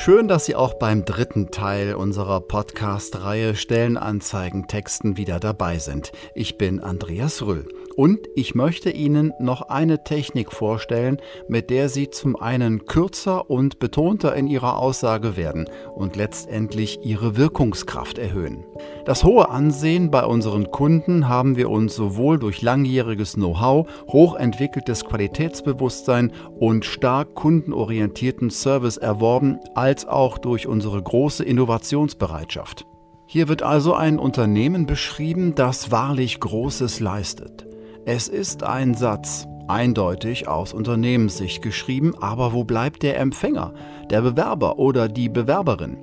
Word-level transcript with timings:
Schön, 0.00 0.28
dass 0.28 0.44
Sie 0.44 0.54
auch 0.54 0.74
beim 0.74 1.04
dritten 1.04 1.50
Teil 1.50 1.96
unserer 1.96 2.40
Podcast-Reihe 2.40 3.56
Stellenanzeigen 3.56 4.68
Texten 4.68 5.16
wieder 5.16 5.40
dabei 5.40 5.80
sind. 5.80 6.12
Ich 6.34 6.56
bin 6.56 6.78
Andreas 6.78 7.42
Rüll 7.42 7.66
und 7.98 8.28
ich 8.36 8.54
möchte 8.54 8.90
Ihnen 8.90 9.32
noch 9.40 9.62
eine 9.62 10.04
Technik 10.04 10.52
vorstellen, 10.52 11.20
mit 11.48 11.68
der 11.68 11.88
Sie 11.88 12.10
zum 12.10 12.36
einen 12.36 12.84
kürzer 12.84 13.50
und 13.50 13.80
betonter 13.80 14.36
in 14.36 14.46
Ihrer 14.46 14.78
Aussage 14.78 15.36
werden 15.36 15.68
und 15.96 16.14
letztendlich 16.14 17.00
Ihre 17.02 17.36
Wirkungskraft 17.36 18.18
erhöhen. 18.18 18.64
Das 19.04 19.24
hohe 19.24 19.48
Ansehen 19.48 20.12
bei 20.12 20.24
unseren 20.24 20.70
Kunden 20.70 21.28
haben 21.28 21.56
wir 21.56 21.70
uns 21.70 21.96
sowohl 21.96 22.38
durch 22.38 22.62
langjähriges 22.62 23.34
Know-how, 23.34 23.88
hochentwickeltes 24.06 25.04
Qualitätsbewusstsein 25.04 26.30
und 26.60 26.84
stark 26.84 27.34
kundenorientierten 27.34 28.50
Service 28.50 28.96
erworben, 28.96 29.58
als 29.74 30.06
auch 30.06 30.38
durch 30.38 30.68
unsere 30.68 31.02
große 31.02 31.42
Innovationsbereitschaft. 31.42 32.86
Hier 33.26 33.48
wird 33.48 33.64
also 33.64 33.92
ein 33.92 34.20
Unternehmen 34.20 34.86
beschrieben, 34.86 35.56
das 35.56 35.90
wahrlich 35.90 36.38
Großes 36.38 37.00
leistet. 37.00 37.67
Es 38.10 38.26
ist 38.26 38.62
ein 38.62 38.94
Satz, 38.94 39.46
eindeutig 39.66 40.48
aus 40.48 40.72
Unternehmenssicht 40.72 41.60
geschrieben, 41.60 42.14
aber 42.18 42.54
wo 42.54 42.64
bleibt 42.64 43.02
der 43.02 43.20
Empfänger, 43.20 43.74
der 44.08 44.22
Bewerber 44.22 44.78
oder 44.78 45.10
die 45.10 45.28
Bewerberin? 45.28 45.98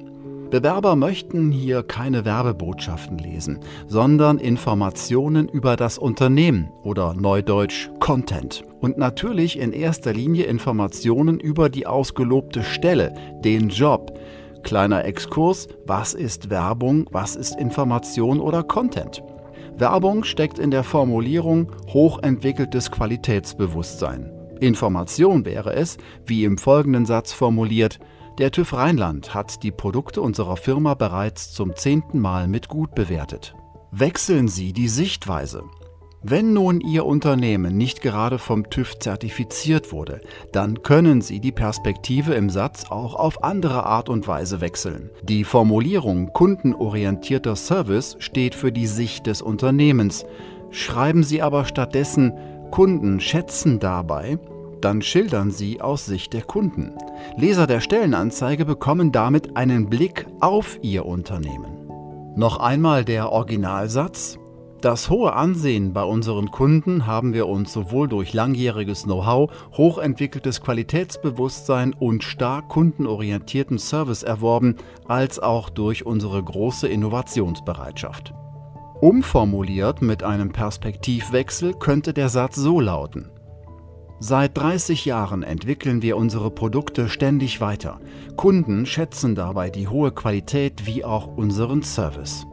Bewerber 0.51 0.95
möchten 0.95 1.51
hier 1.51 1.81
keine 1.81 2.23
Werbebotschaften 2.23 3.17
lesen, 3.17 3.57
sondern 3.87 4.37
Informationen 4.37 5.49
über 5.49 5.75
das 5.77 5.97
Unternehmen 5.97 6.69
oder 6.83 7.15
neudeutsch 7.15 7.89
Content. 7.99 8.63
Und 8.81 8.99
natürlich 8.99 9.57
in 9.57 9.73
erster 9.73 10.13
Linie 10.13 10.43
Informationen 10.43 11.39
über 11.39 11.69
die 11.69 11.87
ausgelobte 11.87 12.61
Stelle, 12.61 13.15
den 13.43 13.69
Job. 13.69 14.15
Kleiner 14.61 15.05
Exkurs, 15.05 15.69
was 15.87 16.13
ist 16.13 16.51
Werbung, 16.51 17.07
was 17.09 17.35
ist 17.35 17.59
Information 17.59 18.39
oder 18.39 18.61
Content? 18.61 19.23
Werbung 19.77 20.23
steckt 20.23 20.57
in 20.57 20.71
der 20.71 20.83
Formulierung 20.83 21.71
hochentwickeltes 21.89 22.91
Qualitätsbewusstsein. 22.91 24.31
Information 24.61 25.43
wäre 25.43 25.73
es, 25.73 25.97
wie 26.25 26.45
im 26.45 26.57
folgenden 26.57 27.05
Satz 27.05 27.33
formuliert, 27.33 27.99
der 28.37 28.51
TÜV 28.51 28.73
Rheinland 28.73 29.33
hat 29.33 29.63
die 29.63 29.71
Produkte 29.71 30.21
unserer 30.21 30.55
Firma 30.55 30.93
bereits 30.93 31.53
zum 31.53 31.75
zehnten 31.75 32.19
Mal 32.19 32.47
mit 32.47 32.69
gut 32.69 32.95
bewertet. 32.95 33.53
Wechseln 33.91 34.47
Sie 34.47 34.71
die 34.71 34.87
Sichtweise. 34.87 35.63
Wenn 36.27 36.53
nun 36.53 36.81
Ihr 36.81 37.05
Unternehmen 37.05 37.77
nicht 37.77 38.01
gerade 38.01 38.39
vom 38.39 38.71
TÜV 38.71 38.97
zertifiziert 38.97 39.91
wurde, 39.91 40.21
dann 40.51 40.81
können 40.81 41.21
Sie 41.21 41.39
die 41.39 41.51
Perspektive 41.51 42.33
im 42.33 42.49
Satz 42.49 42.85
auch 42.89 43.13
auf 43.13 43.43
andere 43.43 43.85
Art 43.85 44.09
und 44.09 44.27
Weise 44.27 44.59
wechseln. 44.59 45.11
Die 45.21 45.43
Formulierung 45.43 46.33
kundenorientierter 46.33 47.55
Service 47.55 48.15
steht 48.17 48.55
für 48.55 48.71
die 48.71 48.87
Sicht 48.87 49.27
des 49.27 49.43
Unternehmens. 49.43 50.25
Schreiben 50.71 51.21
Sie 51.21 51.43
aber 51.43 51.63
stattdessen 51.63 52.33
Kunden 52.71 53.19
schätzen 53.19 53.79
dabei, 53.79 54.39
dann 54.81 55.03
schildern 55.03 55.51
Sie 55.51 55.79
aus 55.79 56.07
Sicht 56.07 56.33
der 56.33 56.41
Kunden. 56.41 56.95
Leser 57.37 57.67
der 57.67 57.81
Stellenanzeige 57.81 58.65
bekommen 58.65 59.11
damit 59.11 59.55
einen 59.57 59.91
Blick 59.91 60.25
auf 60.39 60.79
Ihr 60.81 61.05
Unternehmen. 61.05 61.85
Noch 62.35 62.57
einmal 62.57 63.05
der 63.05 63.31
Originalsatz. 63.31 64.39
Das 64.85 65.09
hohe 65.09 65.33
Ansehen 65.33 65.93
bei 65.93 66.03
unseren 66.03 66.51
Kunden 66.51 67.07
haben 67.07 67.33
wir 67.33 67.47
uns 67.47 67.73
sowohl 67.73 68.07
durch 68.07 68.33
langjähriges 68.33 69.05
Know-how, 69.05 69.49
hochentwickeltes 69.75 70.61
Qualitätsbewusstsein 70.61 71.91
und 71.95 72.23
stark 72.23 72.69
kundenorientierten 72.69 73.79
Service 73.79 74.21
erworben, 74.21 74.75
als 75.07 75.39
auch 75.39 75.71
durch 75.71 76.05
unsere 76.05 76.43
große 76.43 76.87
Innovationsbereitschaft. 76.87 78.31
Umformuliert 79.01 80.03
mit 80.03 80.21
einem 80.21 80.51
Perspektivwechsel 80.51 81.73
könnte 81.73 82.13
der 82.13 82.29
Satz 82.29 82.55
so 82.55 82.79
lauten. 82.79 83.31
Seit 84.19 84.55
30 84.55 85.03
Jahren 85.03 85.41
entwickeln 85.41 86.03
wir 86.03 86.15
unsere 86.15 86.51
Produkte 86.51 87.09
ständig 87.09 87.59
weiter. 87.59 88.01
Kunden 88.35 88.85
schätzen 88.85 89.33
dabei 89.33 89.71
die 89.71 89.87
hohe 89.87 90.11
Qualität 90.11 90.85
wie 90.85 91.03
auch 91.03 91.25
unseren 91.25 91.81
Service. 91.81 92.45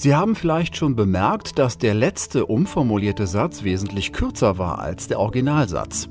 Sie 0.00 0.14
haben 0.14 0.36
vielleicht 0.36 0.76
schon 0.76 0.94
bemerkt, 0.94 1.58
dass 1.58 1.76
der 1.76 1.92
letzte 1.92 2.46
umformulierte 2.46 3.26
Satz 3.26 3.64
wesentlich 3.64 4.12
kürzer 4.12 4.56
war 4.56 4.78
als 4.78 5.08
der 5.08 5.18
Originalsatz. 5.18 6.08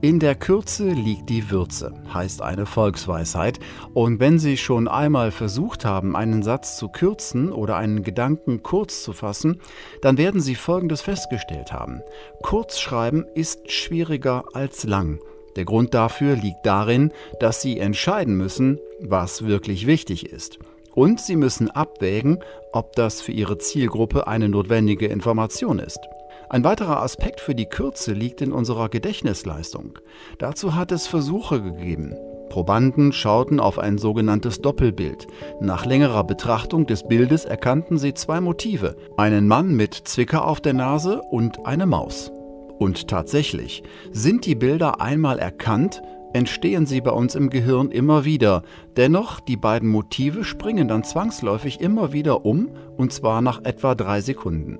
In 0.00 0.18
der 0.18 0.34
Kürze 0.34 0.90
liegt 0.90 1.30
die 1.30 1.48
Würze, 1.48 1.94
heißt 2.12 2.42
eine 2.42 2.66
Volksweisheit, 2.66 3.60
und 3.94 4.18
wenn 4.18 4.40
Sie 4.40 4.56
schon 4.56 4.88
einmal 4.88 5.30
versucht 5.30 5.84
haben, 5.84 6.16
einen 6.16 6.42
Satz 6.42 6.76
zu 6.76 6.88
kürzen 6.88 7.52
oder 7.52 7.76
einen 7.76 8.02
Gedanken 8.02 8.64
kurz 8.64 9.04
zu 9.04 9.12
fassen, 9.12 9.60
dann 10.02 10.18
werden 10.18 10.40
Sie 10.40 10.56
Folgendes 10.56 11.00
festgestellt 11.00 11.72
haben. 11.72 12.00
Kurzschreiben 12.42 13.26
ist 13.36 13.70
schwieriger 13.70 14.42
als 14.54 14.82
lang. 14.82 15.20
Der 15.54 15.66
Grund 15.66 15.94
dafür 15.94 16.34
liegt 16.34 16.66
darin, 16.66 17.12
dass 17.38 17.62
Sie 17.62 17.78
entscheiden 17.78 18.36
müssen, 18.36 18.80
was 19.00 19.46
wirklich 19.46 19.86
wichtig 19.86 20.26
ist. 20.26 20.58
Und 20.94 21.20
Sie 21.20 21.36
müssen 21.36 21.70
abwägen, 21.70 22.38
ob 22.72 22.94
das 22.96 23.20
für 23.20 23.32
Ihre 23.32 23.58
Zielgruppe 23.58 24.26
eine 24.26 24.48
notwendige 24.48 25.06
Information 25.06 25.78
ist. 25.78 26.00
Ein 26.48 26.64
weiterer 26.64 27.00
Aspekt 27.02 27.40
für 27.40 27.54
die 27.54 27.66
Kürze 27.66 28.12
liegt 28.12 28.40
in 28.40 28.52
unserer 28.52 28.88
Gedächtnisleistung. 28.88 29.98
Dazu 30.38 30.74
hat 30.74 30.90
es 30.90 31.06
Versuche 31.06 31.62
gegeben. 31.62 32.16
Probanden 32.48 33.12
schauten 33.12 33.60
auf 33.60 33.78
ein 33.78 33.96
sogenanntes 33.96 34.60
Doppelbild. 34.60 35.28
Nach 35.60 35.86
längerer 35.86 36.24
Betrachtung 36.24 36.86
des 36.86 37.06
Bildes 37.06 37.44
erkannten 37.44 37.96
sie 37.96 38.12
zwei 38.14 38.40
Motive, 38.40 38.96
einen 39.16 39.46
Mann 39.46 39.76
mit 39.76 39.94
Zwicker 39.94 40.44
auf 40.44 40.60
der 40.60 40.74
Nase 40.74 41.22
und 41.30 41.64
eine 41.64 41.86
Maus. 41.86 42.32
Und 42.78 43.06
tatsächlich, 43.06 43.84
sind 44.10 44.44
die 44.44 44.56
Bilder 44.56 45.00
einmal 45.00 45.38
erkannt, 45.38 46.02
entstehen 46.32 46.86
sie 46.86 47.00
bei 47.00 47.10
uns 47.10 47.34
im 47.34 47.50
Gehirn 47.50 47.90
immer 47.90 48.24
wieder. 48.24 48.62
Dennoch, 48.96 49.40
die 49.40 49.56
beiden 49.56 49.88
Motive 49.88 50.44
springen 50.44 50.88
dann 50.88 51.04
zwangsläufig 51.04 51.80
immer 51.80 52.12
wieder 52.12 52.44
um, 52.44 52.68
und 52.96 53.12
zwar 53.12 53.40
nach 53.40 53.64
etwa 53.64 53.94
drei 53.94 54.20
Sekunden. 54.20 54.78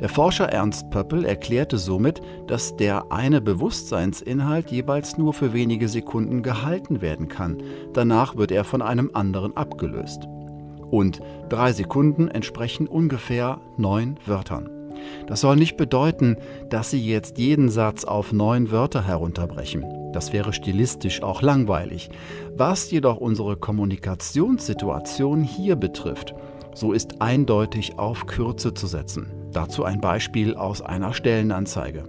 Der 0.00 0.08
Forscher 0.08 0.48
Ernst 0.48 0.90
Pöppel 0.90 1.24
erklärte 1.24 1.78
somit, 1.78 2.20
dass 2.46 2.76
der 2.76 3.10
eine 3.10 3.40
Bewusstseinsinhalt 3.40 4.70
jeweils 4.70 5.18
nur 5.18 5.32
für 5.32 5.52
wenige 5.52 5.88
Sekunden 5.88 6.42
gehalten 6.42 7.00
werden 7.00 7.28
kann. 7.28 7.62
Danach 7.92 8.36
wird 8.36 8.52
er 8.52 8.64
von 8.64 8.82
einem 8.82 9.10
anderen 9.12 9.56
abgelöst. 9.56 10.28
Und 10.90 11.20
drei 11.48 11.72
Sekunden 11.72 12.28
entsprechen 12.28 12.86
ungefähr 12.86 13.60
neun 13.76 14.18
Wörtern. 14.24 14.75
Das 15.26 15.40
soll 15.40 15.56
nicht 15.56 15.76
bedeuten, 15.76 16.36
dass 16.68 16.90
Sie 16.90 17.04
jetzt 17.04 17.38
jeden 17.38 17.68
Satz 17.68 18.04
auf 18.04 18.32
neun 18.32 18.70
Wörter 18.70 19.06
herunterbrechen. 19.06 19.84
Das 20.12 20.32
wäre 20.32 20.52
stilistisch 20.52 21.22
auch 21.22 21.42
langweilig. 21.42 22.10
Was 22.54 22.90
jedoch 22.90 23.18
unsere 23.18 23.56
Kommunikationssituation 23.56 25.42
hier 25.42 25.76
betrifft, 25.76 26.34
so 26.74 26.92
ist 26.92 27.20
eindeutig 27.20 27.98
auf 27.98 28.26
Kürze 28.26 28.74
zu 28.74 28.86
setzen. 28.86 29.32
Dazu 29.52 29.84
ein 29.84 30.00
Beispiel 30.00 30.54
aus 30.54 30.82
einer 30.82 31.12
Stellenanzeige. 31.12 32.04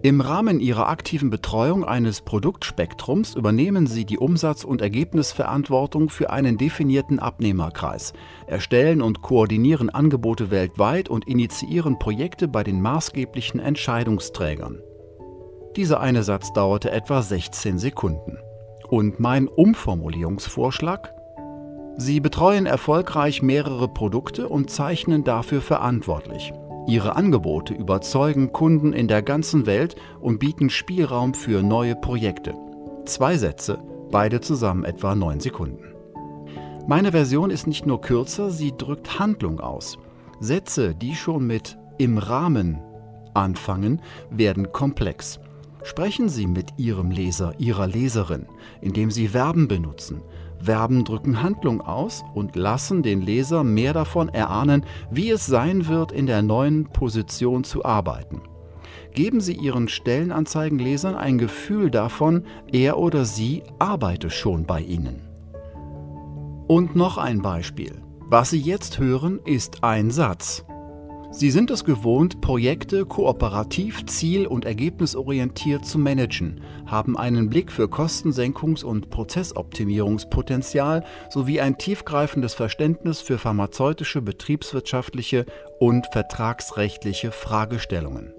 Im 0.00 0.20
Rahmen 0.20 0.60
Ihrer 0.60 0.88
aktiven 0.88 1.28
Betreuung 1.28 1.84
eines 1.84 2.20
Produktspektrums 2.20 3.34
übernehmen 3.34 3.88
Sie 3.88 4.04
die 4.04 4.18
Umsatz- 4.18 4.62
und 4.62 4.80
Ergebnisverantwortung 4.80 6.08
für 6.08 6.30
einen 6.30 6.56
definierten 6.56 7.18
Abnehmerkreis, 7.18 8.12
erstellen 8.46 9.02
und 9.02 9.22
koordinieren 9.22 9.90
Angebote 9.90 10.52
weltweit 10.52 11.08
und 11.08 11.26
initiieren 11.26 11.98
Projekte 11.98 12.46
bei 12.46 12.62
den 12.62 12.80
maßgeblichen 12.80 13.58
Entscheidungsträgern. 13.58 14.80
Dieser 15.74 15.98
eine 15.98 16.22
Satz 16.22 16.52
dauerte 16.52 16.92
etwa 16.92 17.20
16 17.20 17.80
Sekunden. 17.80 18.38
Und 18.88 19.18
mein 19.18 19.48
Umformulierungsvorschlag? 19.48 21.12
Sie 21.96 22.20
betreuen 22.20 22.66
erfolgreich 22.66 23.42
mehrere 23.42 23.88
Produkte 23.88 24.48
und 24.48 24.70
zeichnen 24.70 25.24
dafür 25.24 25.60
verantwortlich. 25.60 26.52
Ihre 26.88 27.16
Angebote 27.16 27.74
überzeugen 27.74 28.50
Kunden 28.50 28.94
in 28.94 29.08
der 29.08 29.20
ganzen 29.20 29.66
Welt 29.66 29.94
und 30.22 30.38
bieten 30.38 30.70
Spielraum 30.70 31.34
für 31.34 31.62
neue 31.62 31.94
Projekte. 31.94 32.54
Zwei 33.04 33.36
Sätze, 33.36 33.78
beide 34.10 34.40
zusammen 34.40 34.84
etwa 34.84 35.14
9 35.14 35.38
Sekunden. 35.38 35.84
Meine 36.86 37.12
Version 37.12 37.50
ist 37.50 37.66
nicht 37.66 37.84
nur 37.84 38.00
kürzer, 38.00 38.50
sie 38.50 38.72
drückt 38.74 39.18
Handlung 39.18 39.60
aus. 39.60 39.98
Sätze, 40.40 40.94
die 40.94 41.14
schon 41.14 41.46
mit 41.46 41.76
im 41.98 42.16
Rahmen 42.16 42.80
anfangen, 43.34 44.00
werden 44.30 44.72
komplex. 44.72 45.38
Sprechen 45.82 46.30
Sie 46.30 46.46
mit 46.46 46.72
Ihrem 46.78 47.10
Leser, 47.10 47.52
Ihrer 47.58 47.86
Leserin, 47.86 48.46
indem 48.80 49.10
Sie 49.10 49.28
Verben 49.28 49.68
benutzen. 49.68 50.22
Verben 50.60 51.04
drücken 51.04 51.42
Handlung 51.42 51.80
aus 51.80 52.24
und 52.34 52.56
lassen 52.56 53.02
den 53.02 53.20
Leser 53.20 53.64
mehr 53.64 53.92
davon 53.92 54.28
erahnen, 54.28 54.84
wie 55.10 55.30
es 55.30 55.46
sein 55.46 55.86
wird, 55.88 56.12
in 56.12 56.26
der 56.26 56.42
neuen 56.42 56.84
Position 56.88 57.64
zu 57.64 57.84
arbeiten. 57.84 58.42
Geben 59.14 59.40
Sie 59.40 59.54
Ihren 59.54 59.88
Stellenanzeigenlesern 59.88 61.14
ein 61.14 61.38
Gefühl 61.38 61.90
davon, 61.90 62.44
er 62.70 62.98
oder 62.98 63.24
sie 63.24 63.62
arbeite 63.78 64.30
schon 64.30 64.64
bei 64.64 64.80
Ihnen. 64.80 65.22
Und 66.66 66.94
noch 66.94 67.18
ein 67.18 67.40
Beispiel. 67.40 68.02
Was 68.20 68.50
Sie 68.50 68.60
jetzt 68.60 68.98
hören, 68.98 69.40
ist 69.44 69.82
ein 69.82 70.10
Satz. 70.10 70.64
Sie 71.30 71.50
sind 71.50 71.70
es 71.70 71.84
gewohnt, 71.84 72.40
Projekte 72.40 73.04
kooperativ, 73.04 74.06
ziel- 74.06 74.46
und 74.46 74.64
ergebnisorientiert 74.64 75.84
zu 75.84 75.98
managen, 75.98 76.62
haben 76.86 77.18
einen 77.18 77.50
Blick 77.50 77.70
für 77.70 77.84
Kostensenkungs- 77.84 78.82
und 78.82 79.10
Prozessoptimierungspotenzial 79.10 81.04
sowie 81.28 81.60
ein 81.60 81.76
tiefgreifendes 81.76 82.54
Verständnis 82.54 83.20
für 83.20 83.36
pharmazeutische, 83.36 84.22
betriebswirtschaftliche 84.22 85.44
und 85.78 86.06
vertragsrechtliche 86.12 87.30
Fragestellungen. 87.30 88.32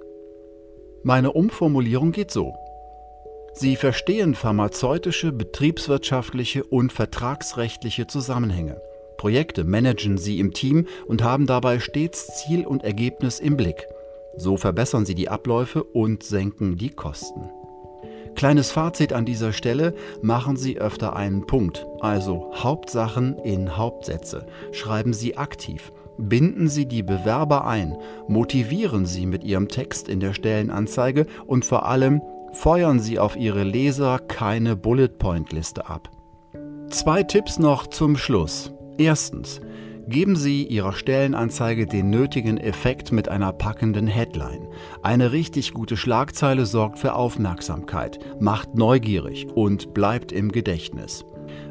Meine 1.04 1.32
Umformulierung 1.32 2.12
geht 2.12 2.32
so. 2.32 2.56
Sie 3.54 3.76
verstehen 3.76 4.34
pharmazeutische, 4.34 5.32
betriebswirtschaftliche 5.32 6.64
und 6.64 6.92
vertragsrechtliche 6.92 8.08
Zusammenhänge. 8.08 8.82
Projekte 9.20 9.66
managen 9.66 10.18
Sie 10.18 10.40
im 10.40 10.54
Team 10.54 10.88
und 11.06 11.22
haben 11.22 11.46
dabei 11.46 11.80
stets 11.80 12.38
Ziel 12.38 12.66
und 12.66 12.86
Ergebnis 12.86 13.42
im 13.42 13.58
Blick. 13.58 13.86
So 14.38 14.56
verbessern 14.56 15.06
Sie 15.06 15.14
die 15.14 15.28
Abläufe 15.28 15.84
und 15.84 16.24
senken 16.24 16.78
die 16.78 16.90
Kosten. 16.90 17.50
Kleines 18.36 18.72
Fazit 18.72 19.12
an 19.12 19.26
dieser 19.26 19.52
Stelle, 19.52 19.94
machen 20.22 20.56
Sie 20.56 20.80
öfter 20.80 21.18
einen 21.18 21.46
Punkt, 21.46 21.86
also 22.00 22.54
Hauptsachen 22.56 23.38
in 23.40 23.76
Hauptsätze. 23.76 24.48
Schreiben 24.72 25.12
Sie 25.12 25.36
aktiv. 25.36 25.92
Binden 26.18 26.70
Sie 26.70 26.86
die 26.86 27.04
Bewerber 27.04 27.68
ein, 27.68 27.98
motivieren 28.30 29.06
Sie 29.06 29.26
mit 29.26 29.44
Ihrem 29.44 29.68
Text 29.68 30.08
in 30.08 30.22
der 30.22 30.34
Stellenanzeige 30.34 31.26
und 31.46 31.66
vor 31.66 31.86
allem 31.86 32.22
feuern 32.54 33.02
Sie 33.02 33.20
auf 33.20 33.36
Ihre 33.36 33.64
Leser 33.64 34.18
keine 34.20 34.78
Bullet-Point-Liste 34.78 35.90
ab. 35.90 36.10
Zwei 36.90 37.24
Tipps 37.24 37.60
noch 37.60 37.88
zum 37.88 38.16
Schluss. 38.16 38.72
Erstens. 39.00 39.62
Geben 40.10 40.36
Sie 40.36 40.64
Ihrer 40.64 40.92
Stellenanzeige 40.92 41.86
den 41.86 42.10
nötigen 42.10 42.58
Effekt 42.58 43.14
mit 43.14 43.30
einer 43.30 43.54
packenden 43.54 44.08
Headline. 44.08 44.68
Eine 45.04 45.32
richtig 45.32 45.74
gute 45.74 45.96
Schlagzeile 45.96 46.66
sorgt 46.66 47.00
für 47.00 47.14
Aufmerksamkeit, 47.14 48.20
macht 48.42 48.76
neugierig 48.76 49.48
und 49.56 49.94
bleibt 49.94 50.34
im 50.34 50.52
Gedächtnis. 50.52 51.24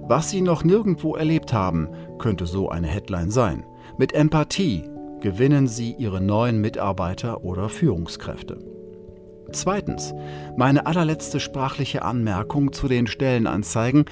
Was 0.03 0.31
Sie 0.31 0.41
noch 0.41 0.65
nirgendwo 0.65 1.17
erlebt 1.17 1.53
haben, 1.53 1.89
könnte 2.19 2.47
so 2.47 2.71
eine 2.71 2.87
Headline 2.87 3.31
sein. 3.31 3.67
Mit 3.99 4.15
Empathie 4.15 4.85
gewinnen 5.21 5.67
Sie 5.67 5.97
Ihre 5.99 6.23
neuen 6.23 6.63
Mitarbeiter 6.63 7.45
oder 7.45 7.69
Führungskräfte. 7.69 8.78
Zweitens, 9.53 10.15
meine 10.57 10.87
allerletzte 10.87 11.41
sprachliche 11.41 12.03
Anmerkung 12.03 12.73
zu 12.73 12.87
den 12.87 13.07
Stellenanzeigen, 13.07 14.05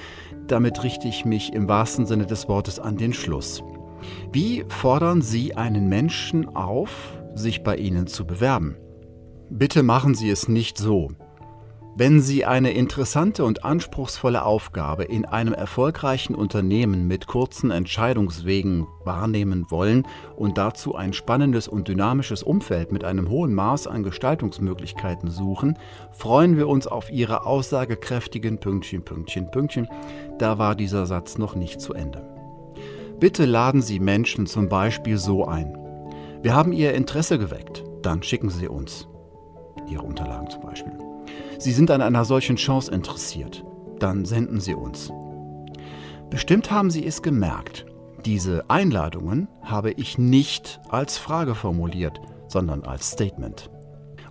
damit 0.47 0.83
richte 0.83 1.07
ich 1.07 1.25
mich 1.25 1.53
im 1.53 1.67
wahrsten 1.67 2.05
Sinne 2.05 2.25
des 2.25 2.47
Wortes 2.47 2.79
an 2.79 2.97
den 2.97 3.13
Schluss. 3.13 3.61
Wie 4.31 4.65
fordern 4.67 5.21
Sie 5.21 5.55
einen 5.55 5.89
Menschen 5.89 6.55
auf, 6.55 7.21
sich 7.35 7.63
bei 7.63 7.75
Ihnen 7.77 8.07
zu 8.07 8.25
bewerben? 8.25 8.77
Bitte 9.49 9.83
machen 9.83 10.15
Sie 10.15 10.29
es 10.29 10.47
nicht 10.47 10.77
so. 10.77 11.09
Wenn 11.99 12.21
Sie 12.21 12.45
eine 12.45 12.73
interessante 12.73 13.43
und 13.43 13.65
anspruchsvolle 13.65 14.45
Aufgabe 14.45 15.03
in 15.03 15.25
einem 15.25 15.55
erfolgreichen 15.55 16.35
Unternehmen 16.35 17.07
mit 17.07 17.25
kurzen 17.25 17.71
Entscheidungswegen 17.71 18.85
wahrnehmen 19.03 19.65
wollen 19.71 20.05
und 20.35 20.59
dazu 20.59 20.93
ein 20.93 21.11
spannendes 21.13 21.67
und 21.67 21.87
dynamisches 21.87 22.43
Umfeld 22.43 22.91
mit 22.91 23.03
einem 23.03 23.29
hohen 23.29 23.51
Maß 23.55 23.87
an 23.87 24.03
Gestaltungsmöglichkeiten 24.03 25.31
suchen, 25.31 25.79
freuen 26.11 26.55
wir 26.55 26.67
uns 26.67 26.85
auf 26.85 27.11
Ihre 27.11 27.47
aussagekräftigen 27.47 28.59
Pünktchen, 28.59 29.03
Pünktchen, 29.03 29.49
Pünktchen. 29.49 29.87
Da 30.37 30.59
war 30.59 30.75
dieser 30.75 31.07
Satz 31.07 31.39
noch 31.39 31.55
nicht 31.55 31.81
zu 31.81 31.95
Ende. 31.95 32.21
Bitte 33.19 33.45
laden 33.45 33.81
Sie 33.81 33.99
Menschen 33.99 34.45
zum 34.45 34.69
Beispiel 34.69 35.17
so 35.17 35.45
ein. 35.45 35.75
Wir 36.43 36.53
haben 36.53 36.73
Ihr 36.73 36.93
Interesse 36.93 37.39
geweckt, 37.39 37.83
dann 38.03 38.21
schicken 38.21 38.51
Sie 38.51 38.67
uns 38.67 39.07
Ihre 39.89 40.03
Unterlagen 40.03 40.47
zum 40.47 40.61
Beispiel. 40.61 41.16
Sie 41.59 41.71
sind 41.71 41.91
an 41.91 42.01
einer 42.01 42.25
solchen 42.25 42.55
Chance 42.55 42.91
interessiert, 42.91 43.63
dann 43.99 44.25
senden 44.25 44.59
Sie 44.59 44.73
uns. 44.73 45.11
Bestimmt 46.29 46.71
haben 46.71 46.91
Sie 46.91 47.05
es 47.05 47.21
gemerkt. 47.21 47.85
Diese 48.25 48.69
Einladungen 48.69 49.47
habe 49.61 49.91
ich 49.91 50.17
nicht 50.17 50.81
als 50.89 51.17
Frage 51.17 51.55
formuliert, 51.55 52.19
sondern 52.47 52.83
als 52.83 53.11
Statement. 53.11 53.69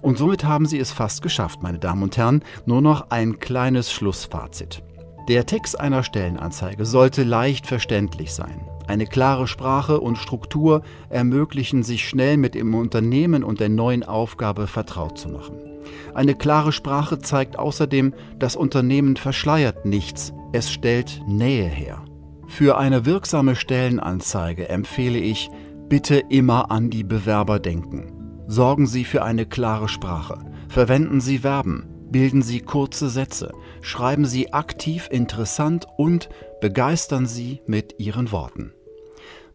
Und 0.03 0.19
somit 0.19 0.45
haben 0.45 0.67
Sie 0.67 0.79
es 0.79 0.93
fast 0.93 1.23
geschafft, 1.23 1.63
meine 1.63 1.79
Damen 1.79 2.03
und 2.03 2.17
Herren. 2.17 2.45
Nur 2.67 2.83
noch 2.83 3.11
ein 3.11 3.39
kleines 3.39 3.91
Schlussfazit. 3.91 4.83
Der 5.29 5.47
Text 5.47 5.81
einer 5.81 6.03
Stellenanzeige 6.05 6.85
sollte 6.85 7.25
leicht 7.25 7.67
verständlich 7.67 8.33
sein. 8.33 8.69
Eine 8.87 9.07
klare 9.07 9.49
Sprache 9.49 10.01
und 10.01 10.17
Struktur 10.17 10.83
ermöglichen 11.09 11.83
sich 11.83 12.09
schnell 12.09 12.37
mit 12.37 12.55
dem 12.55 12.75
Unternehmen 12.75 13.43
und 13.43 13.59
der 13.59 13.69
neuen 13.69 14.05
Aufgabe 14.05 14.69
vertraut 14.69 15.19
zu 15.19 15.29
machen. 15.29 15.76
Eine 16.15 16.35
klare 16.35 16.73
Sprache 16.73 17.19
zeigt 17.19 17.59
außerdem, 17.59 18.15
das 18.39 18.57
Unternehmen 18.57 19.17
verschleiert 19.17 19.85
nichts, 19.85 20.33
es 20.53 20.71
stellt 20.71 21.23
Nähe 21.27 21.69
her. 21.69 22.05
Für 22.47 22.79
eine 22.79 23.05
wirksame 23.05 23.57
Stellenanzeige 23.57 24.69
empfehle 24.69 25.19
ich, 25.19 25.51
bitte 25.89 26.23
immer 26.29 26.71
an 26.71 26.91
die 26.91 27.05
Bewerber 27.05 27.59
denken. 27.59 28.13
Sorgen 28.47 28.87
Sie 28.87 29.05
für 29.05 29.25
eine 29.25 29.47
klare 29.47 29.89
Sprache. 29.89 30.39
Verwenden 30.69 31.21
Sie 31.21 31.39
Verben. 31.39 31.89
Bilden 32.11 32.43
Sie 32.43 32.61
kurze 32.61 33.09
Sätze. 33.09 33.53
Schreiben 33.81 34.25
Sie 34.25 34.53
aktiv 34.53 35.09
interessant 35.11 35.87
und 35.97 36.29
begeistern 36.61 37.27
Sie 37.27 37.61
mit 37.67 37.97
Ihren 37.99 38.31
Worten. 38.31 38.73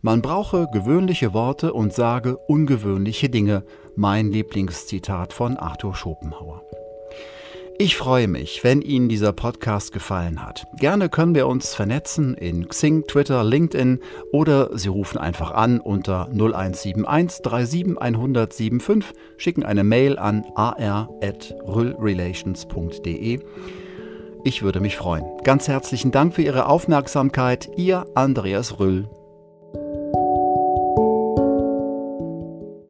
Man 0.03 0.24
brauche 0.24 0.68
gewöhnliche 0.71 1.31
Worte 1.33 1.74
und 1.74 1.94
sage 1.94 2.36
ungewöhnliche 2.36 3.30
Dinge, 3.30 3.63
mein 3.95 4.31
Lieblingszitat 4.31 5.31
von 5.31 5.57
Arthur 5.57 5.94
Schopenhauer. 5.94 6.63
Ich 7.77 7.98
freue 7.98 8.27
mich, 8.27 8.63
wenn 8.63 8.81
Ihnen 8.81 9.09
dieser 9.09 9.31
Podcast 9.31 9.92
gefallen 9.92 10.44
hat. 10.44 10.65
Gerne 10.77 11.07
können 11.09 11.36
wir 11.36 11.45
uns 11.45 11.75
vernetzen 11.75 12.33
in 12.33 12.68
Xing, 12.68 13.06
Twitter, 13.06 13.44
LinkedIn 13.44 14.00
oder 14.31 14.75
Sie 14.75 14.89
rufen 14.89 15.19
einfach 15.19 15.51
an 15.51 15.80
unter 15.80 16.30
0171 16.31 17.44
37 17.44 18.01
175, 18.01 19.13
schicken 19.38 19.63
eine 19.63 19.83
Mail 19.83 20.18
an 20.18 20.47
ar.rüllrelations.de. 20.56 23.39
Ich 24.44 24.64
würde 24.64 24.80
mich 24.80 24.97
freuen. 24.97 25.26
Ganz 25.44 25.68
herzlichen 25.68 26.09
Dank 26.09 26.33
für 26.33 26.42
Ihre 26.42 26.66
Aufmerksamkeit. 26.66 27.69
Ihr 27.78 28.07
Andreas 28.16 28.80
Rüll. 28.80 29.07